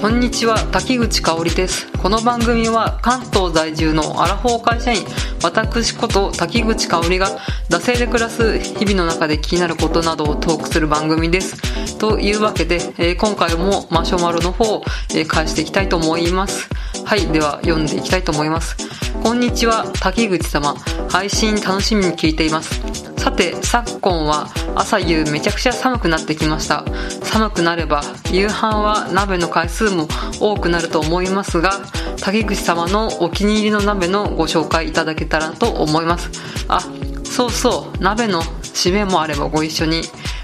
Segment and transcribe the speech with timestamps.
[0.00, 1.92] こんにちは滝口香織です。
[1.98, 5.04] この番組は関東在住のアラフォー会社員
[5.42, 7.38] 私こと滝口香織が
[7.68, 11.98] 惰性で暮らす日々の中で気になることなどをトークする番組です。
[11.98, 14.82] というわけで、え今回もマシュマロの方を、
[15.14, 16.70] え返していきたいと思います。
[17.04, 18.78] はいでは読んでいきたいと思います。
[19.22, 20.76] こんにちは滝口様。
[21.10, 22.89] 配信楽しみに聞いています。
[23.20, 26.86] さて昨今は朝夕めちゃくちゃ寒くなってきました。
[27.22, 28.02] 寒くなれば
[28.32, 30.08] 夕飯は鍋の回数も
[30.40, 31.82] 多くなると思いますが
[32.18, 36.30] 竹口様のお気に入りの鍋のご紹介いただけたらと思います。
[36.68, 36.80] あ
[37.22, 40.00] そうそう鍋の締めもあればご一緒に。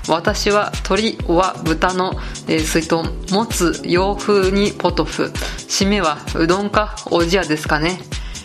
[0.06, 2.12] 私は鶏は豚の、
[2.46, 5.32] えー水豚もつ洋風にポトフ。
[5.66, 7.98] 締めはうどんかおじやですかね。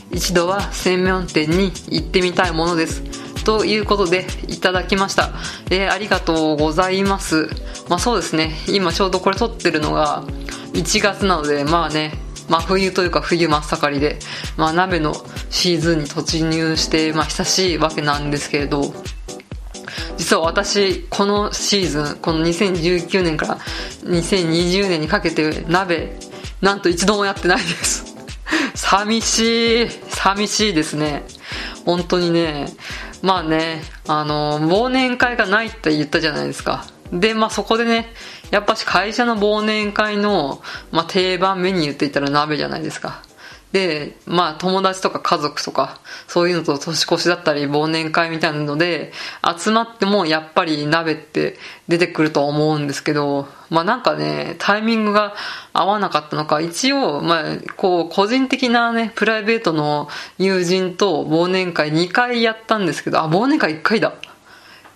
[0.09, 3.20] 一度は専門店に行ってみたいものです。
[3.43, 5.31] ということでいただきました、
[5.69, 7.49] えーありがとうございます。
[7.89, 8.51] まあそうですね。
[8.67, 10.23] 今ちょうどこれ撮ってるのが
[10.73, 12.13] 1月なのでまあね
[12.49, 14.19] 真冬というか冬真っ盛りで、
[14.57, 15.13] まあ、鍋の
[15.49, 18.93] シーズンに突入して、まあ、久しいわけなんですけれど
[20.17, 23.57] 実は私このシーズンこの2019年から
[24.03, 26.17] 2020年にかけて鍋
[26.61, 28.05] なんと一度もやってないです。
[28.75, 31.23] 寂しい寂しいですね。
[31.85, 32.67] 本当にね
[33.21, 36.85] まあねあの忘年会がないって言ったじゃないですか。
[37.11, 38.13] でまあそこでね
[38.51, 43.21] やっぱし会社の忘年会の、まあ、定番メニューって言ったら鍋じゃないですか。
[43.71, 49.13] で、まあ友達とか家族とか、そういうのと年越しだったり忘年会みたいなので、
[49.57, 55.33] 集まってもやっぱり鍋って出てくると思うんですけど、まあなんかね、タイミングが
[55.71, 57.43] 合わなかったのか、一応、まあ
[57.77, 64.13] こう個人的なね、プライベートの友人と忘年会2回やったんですけど、あ、忘年会1回だ。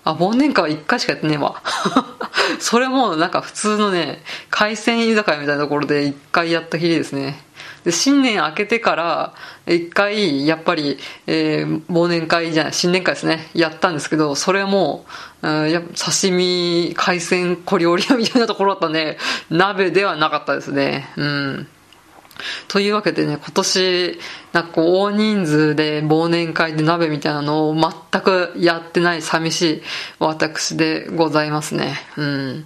[0.06, 1.62] あ、忘年会は1回しかやってねえわ。
[2.60, 7.44] それもなんか普通のね、海鮮居酒屋みたいなところで1回やったきりですね。
[7.84, 9.34] で、新年明けてから、
[9.68, 10.98] 1回、やっぱり、
[11.28, 15.06] えー忘年会じゃない、新年会ですね、やったんですけど、それも、
[15.42, 19.18] うんや刺身、海鮮、小料理屋みたいなところだったんで、
[19.50, 21.12] 鍋ではなかったですね。
[21.16, 21.68] うん。
[22.68, 24.20] というわけでね、今年、
[24.54, 29.82] なんか、大人数で忘年会で鍋みたいなのを全くやってない寂しい
[30.20, 31.98] 私でございますね。
[32.18, 32.66] うん。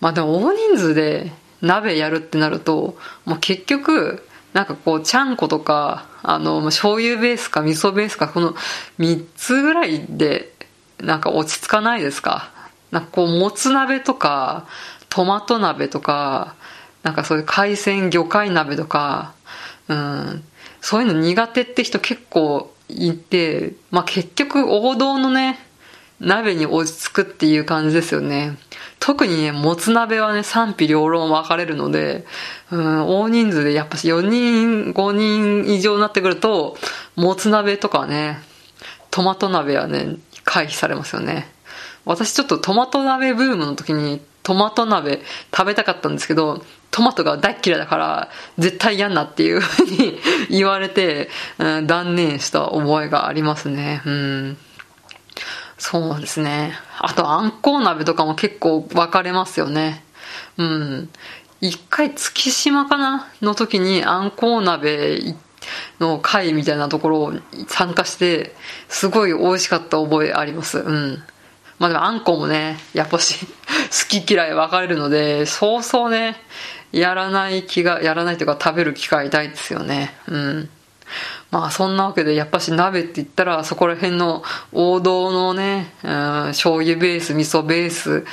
[0.00, 8.54] まあでも大人数で鍋やるってなると、もう結局、なんかこう、ちゃんことか、あの、ま醤油ベースか味噌ベースか、この
[8.98, 10.52] 3つぐらいで、
[11.00, 12.50] なんか落ち着かないですか？
[12.90, 14.66] なんかこう、もつ鍋とか、
[15.08, 16.54] トマト鍋とか、
[17.04, 19.34] なんかそういう海鮮魚介鍋とか、
[19.88, 20.42] うん、
[20.80, 25.60] そういうの苦手って人結構いて、まあ結局王道のね、
[26.18, 28.56] 鍋に落ち着くっていう感じですよね。
[29.00, 32.24] 特にね、もつ鍋はね、賛否両論分かれるので、
[32.70, 36.78] うん、大人数でやっぱし4人、5人以上になってくると、
[37.16, 38.40] もつ鍋とかね、
[39.10, 41.52] トマト鍋はね、回避されますよね。
[42.06, 45.22] 私ちょっとトマト鍋ブームの時にトマト鍋
[45.56, 46.64] 食べたかったんですけど、
[46.94, 50.16] トマトが大嫌いだから絶対嫌んなっていうふうに
[50.48, 51.28] 言われて、
[51.58, 54.00] うん断念した覚えがありますね。
[54.06, 54.56] うん。
[55.76, 56.72] そうですね。
[57.00, 60.04] あと、あんこう鍋とかも結構分かれますよね。
[60.56, 61.08] うん。
[61.60, 65.34] 一回、月島かなの時に、あんこう鍋
[65.98, 67.32] の会みたいなところを
[67.66, 68.54] 参加して、
[68.88, 70.78] すごい美味しかった覚えあります。
[70.78, 71.24] うん。
[71.80, 73.48] まあでも、あんこもね、やっぱし、
[73.90, 76.36] 好き嫌い分かれるので、そうそうね、
[76.92, 80.14] やらない気が、やらないというか食べる機会ないですよね。
[80.28, 80.68] うん。
[81.50, 84.42] まあそんなわけでやっぱし鍋って言ったらそこら辺の
[84.72, 86.10] 王道のね、うん、
[86.48, 88.24] 醤油ベース、味噌ベース、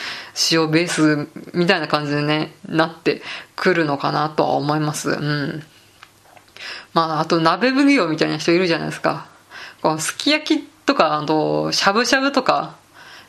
[0.51, 3.21] 塩ベースみたいな感じでね、なって
[3.55, 5.11] くるのかなとは思います。
[5.11, 5.63] うん。
[6.93, 9.27] まああと鍋奉行みたいな人いるじゃないですか。
[9.81, 12.75] このすき焼きとか、あとしゃぶしゃぶとか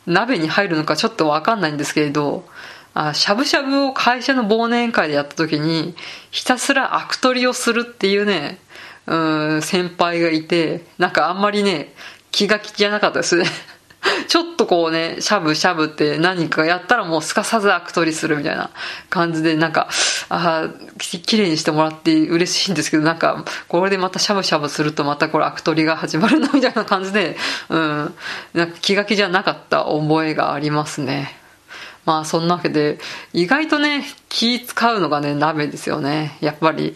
[0.06, 2.44] 鍋に入るのかちょっとわかんないんですけれど、
[2.94, 5.94] あしゃぶしゃぶを会社の忘年会でやった時に
[6.30, 8.58] ひたすら悪取りをするっていうね、
[9.06, 9.16] う
[9.56, 11.94] ん、先輩がいて、なんかあんまりね、
[12.30, 13.44] 気が気じゃなかったですね。
[14.28, 18.70] ちょっとこうね、しゃぶしゃぶって何かやったらもうすかさず悪取りするみたいな
[19.10, 19.88] 感じで、なんか、
[20.28, 27.36] ああ、ききれいにしてもらって嬉しいんですけど、なんか、これでまたしゃぶしゃぶするとまたこれ悪取りが始まるなみたいな感じで、
[27.68, 28.14] うん、
[28.54, 31.38] なんか気が気じゃなかった覚えがありますね。
[32.04, 32.98] まあそんなわけで、
[33.32, 36.36] 意外とね、気使うのがね、鍋ですよね。
[36.40, 36.94] やっぱり、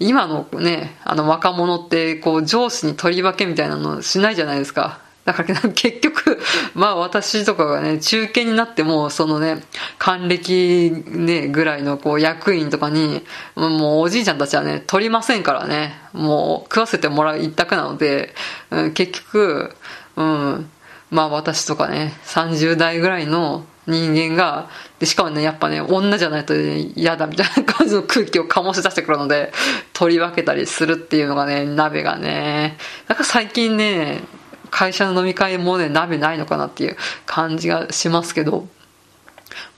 [0.00, 5.00] 今のね、あの若者って、こう上司に取り分けみたいなのしないじゃないですか。
[5.24, 6.27] だから結局、
[6.74, 9.62] まあ私とかがね、中堅になっても、そのね、
[9.98, 13.24] 還暦ね、ぐらいのこう役員とかに、
[13.56, 18.34] もうおじいちゃんたちはね、取りませんからね、もう食わせてもらう一択なので、
[18.70, 19.74] うん、結局、
[20.16, 20.70] うん、
[21.10, 24.68] まあ私とかね、30代ぐらいの人間が、
[24.98, 29.52] で、しかもね、やっぱね、女じゃないと嫌だみたいな感じの空気を醸し出してくるので、
[29.94, 34.20] 取り分けたりするっていうのがね、鍋がね、だから最近ね、
[34.70, 38.68] 会社の飲み会もね、鍋ないのかなっていう感じがしますけど、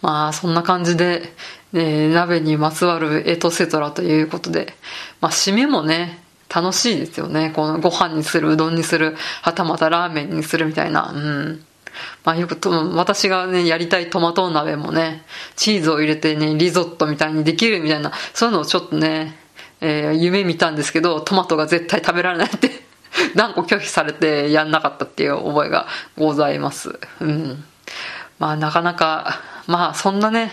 [0.03, 1.33] まあ、そんな感じで、
[1.73, 4.75] ね、鍋にまつわるエトセトラということで、
[5.21, 6.23] まあ、締めもね、
[6.53, 7.53] 楽しいですよね。
[7.55, 11.13] このご飯にする、うどんにする、はたまたラーメンにするみたいな。
[11.15, 11.65] うん。
[12.25, 19.37] まあよくと、私がね、やりたいトマト鍋もね、チーズを入れてね、リゾットみたいにできるみたいな、そういうのをちょっとね、
[19.81, 22.90] えー、夢見たんですけど、トマトが絶対食べられないって
[23.35, 25.87] 断固拒否されてやんなかったっていう覚えが
[26.17, 26.99] ございます。
[27.21, 27.65] うん。
[28.39, 30.53] まあなかなか、まあそんなね、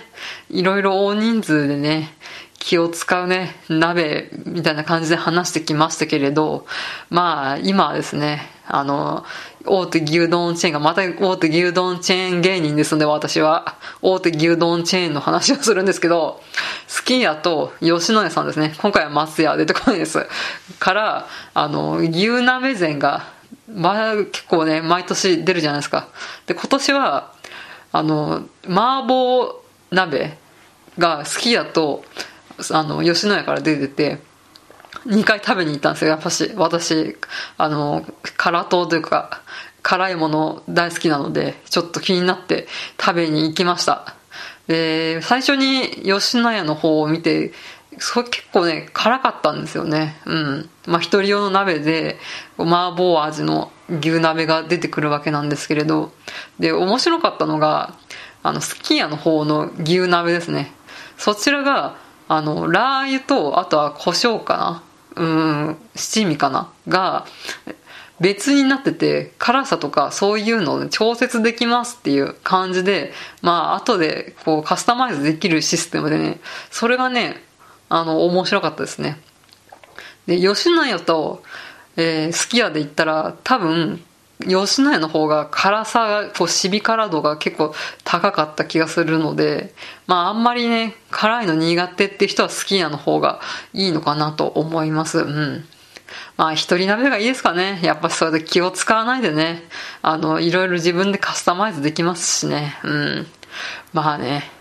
[0.49, 2.13] いろいろ大人数でね、
[2.59, 6.65] 気を使うね、鍋みたいな感じで話してきましたけれど、
[7.09, 9.25] まあ今はですね、あの、
[9.65, 16.41] 大手牛丼チェーンが、また大手牛丼チェーン芸人ですので、私は、大手牛丼チェーンの話をするんですけど、
[16.87, 18.75] スキーヤと吉野家さんですね。
[18.79, 20.27] 今回は松屋出てこないです。
[20.79, 23.25] から、あの、牛鍋膳が、
[23.73, 26.07] まあ、結構ね、毎年出るじゃないですか。
[26.45, 27.33] で、今年は、
[27.93, 29.55] あの、麻婆
[29.91, 30.37] 鍋
[30.97, 32.03] が好きだと、
[32.71, 34.26] あの、吉野家から出てて、
[35.05, 36.51] 2回食べに行ったんですよ、やっぱし。
[36.55, 37.17] 私、
[37.57, 38.05] あの、
[38.37, 39.41] 辛党というか、
[39.83, 42.67] 辛いもの大好きなので、ちょっと気になって
[42.99, 44.15] 食べに行きました。
[44.67, 47.53] で、最初に吉野家の方を見て、
[47.99, 50.17] それ結構ね、辛かったんですよね。
[50.25, 50.69] うん。
[50.85, 52.17] まあ、一人用の鍋で、
[52.57, 56.11] 麻婆味の牛鍋が出てくるわけなんですけれど、
[56.59, 57.95] で、面白かったのが、
[58.43, 60.73] あの、すき家の方の牛鍋ですね。
[61.17, 61.95] そちらが、
[62.27, 64.83] あの、ラー油と、あとは胡椒かな
[65.17, 65.25] う
[65.71, 66.71] ん、七味かな？
[66.87, 67.25] が、
[68.19, 76.39] 別になってて、辛さとかそういうのを調節できますっていう感じで、まあ、後でこうカスタマイズできるシステムでね、
[76.71, 77.43] それがね、
[77.89, 79.19] あの、面白かったですね。
[80.25, 81.43] で、吉野家と、
[81.95, 84.03] えー、すき家で行ったら、多分、
[84.39, 87.73] 吉野家の方が辛さが、こう、シビ辛度が結構
[88.03, 89.73] 高かった気がするので、
[90.05, 93.39] まああんまりね、辛いの苦手って人は好きなの方が
[93.73, 95.19] いいのかなと思います。
[95.19, 95.65] うん。
[96.37, 97.79] まあ一人鍋がいいですかね。
[97.81, 99.63] やっぱそれで気を使わないでね、
[100.03, 102.77] あの、いろいろ自分でカスタマイズできますしね。
[102.83, 103.27] うん。
[103.93, 104.56] まあね。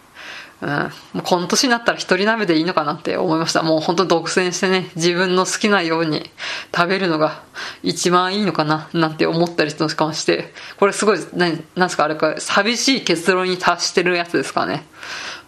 [0.63, 3.63] うん、もうこの年になったら一人鍋でいいのかなって思いました。
[3.63, 6.31] もう本当独占してね、自分の好きなように
[6.75, 7.43] 食べるのが
[7.83, 14.87] 一番いいのかな、なんて思ったりとかして、これすごい、何、なんすかあれか、寂しい結論に達してるやつですかね。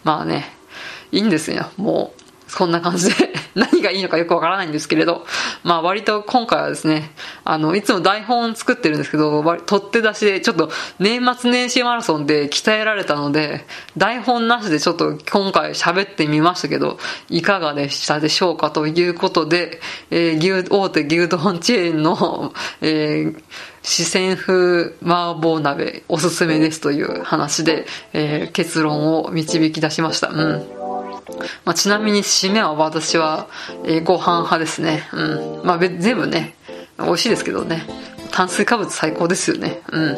[0.03, 0.53] まあね、
[1.11, 1.71] いいんですよ。
[1.77, 5.25] もう、そんな感じで 何がいいのかよくわからないんですけれど、
[5.63, 7.11] まあ割と今回はですね、
[7.45, 13.65] あの、いつも台本作ってるんですけど、取って出しでちょっと年末年始マラソンで鍛えられたので、
[13.97, 16.97] 台本なしでちょっと今回喋ってみましたけど、
[17.29, 19.79] いかがでしたでしょうかということで、
[20.09, 23.35] えー、牛、大手牛丼チェーンの、 えー、
[23.83, 30.29] 四川風麻婆鍋おすすめですという話で、えー、結論を導き出しました。
[30.29, 30.78] うん。
[31.65, 33.47] まあ、ちなみに締めは私は、
[33.85, 35.07] えー、ご飯派ですね。
[35.13, 35.65] うん。
[35.65, 36.55] まあ、全部ね、
[36.97, 37.83] 美味しいですけどね。
[38.31, 39.81] 炭水化物最高ですよね。
[39.91, 40.17] うん。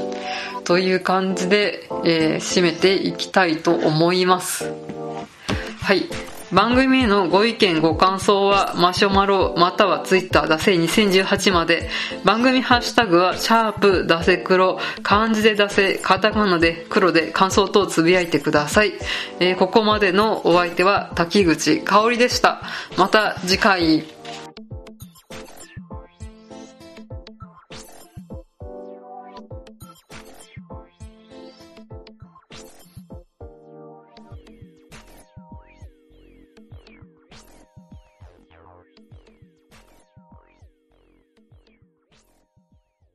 [0.64, 4.72] という感じで、えー、締めていきたいと思います。
[5.82, 6.08] はい。
[6.54, 11.90] 番組へのご意見ご感想はマシュマロまたはツイッターだせ2018まで。
[12.26, 14.80] 番組ハッシュタグはシャープだせ黒。
[15.04, 18.94] 漢字でだせカタカナで黒で感想等つぶやいてください、
[19.40, 22.62] えー、ここまでのお相手は滝口香織でした。
[22.98, 24.21] また次回。